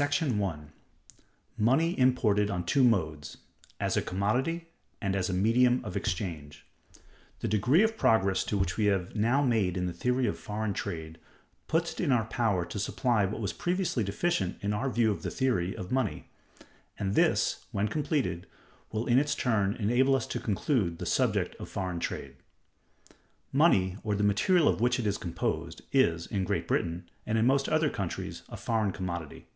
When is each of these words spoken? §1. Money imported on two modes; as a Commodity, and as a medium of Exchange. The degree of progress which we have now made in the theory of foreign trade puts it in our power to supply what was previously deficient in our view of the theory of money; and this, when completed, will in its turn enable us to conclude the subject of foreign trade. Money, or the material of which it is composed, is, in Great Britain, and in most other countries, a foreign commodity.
§1. 0.36 0.72
Money 1.56 1.98
imported 1.98 2.50
on 2.50 2.62
two 2.62 2.84
modes; 2.84 3.38
as 3.80 3.96
a 3.96 4.02
Commodity, 4.02 4.68
and 5.00 5.16
as 5.16 5.30
a 5.30 5.34
medium 5.34 5.82
of 5.82 5.96
Exchange. 5.96 6.66
The 7.40 7.48
degree 7.48 7.82
of 7.82 7.96
progress 7.96 8.52
which 8.52 8.76
we 8.76 8.84
have 8.84 9.16
now 9.16 9.42
made 9.42 9.78
in 9.78 9.86
the 9.86 9.94
theory 9.94 10.26
of 10.26 10.38
foreign 10.38 10.74
trade 10.74 11.18
puts 11.68 11.94
it 11.94 12.00
in 12.02 12.12
our 12.12 12.26
power 12.26 12.66
to 12.66 12.78
supply 12.78 13.24
what 13.24 13.40
was 13.40 13.54
previously 13.54 14.04
deficient 14.04 14.58
in 14.60 14.74
our 14.74 14.90
view 14.90 15.10
of 15.10 15.22
the 15.22 15.30
theory 15.30 15.74
of 15.74 15.90
money; 15.90 16.26
and 16.98 17.14
this, 17.14 17.64
when 17.72 17.88
completed, 17.88 18.46
will 18.92 19.06
in 19.06 19.18
its 19.18 19.34
turn 19.34 19.74
enable 19.76 20.14
us 20.14 20.26
to 20.28 20.38
conclude 20.38 20.98
the 20.98 21.06
subject 21.06 21.56
of 21.56 21.66
foreign 21.70 21.98
trade. 21.98 22.36
Money, 23.52 23.96
or 24.04 24.14
the 24.14 24.22
material 24.22 24.68
of 24.68 24.82
which 24.82 25.00
it 25.00 25.06
is 25.06 25.16
composed, 25.18 25.80
is, 25.92 26.26
in 26.26 26.44
Great 26.44 26.68
Britain, 26.68 27.08
and 27.26 27.38
in 27.38 27.46
most 27.46 27.70
other 27.70 27.88
countries, 27.90 28.42
a 28.50 28.56
foreign 28.56 28.92
commodity. 28.92 29.46